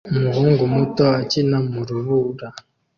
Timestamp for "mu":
1.71-1.81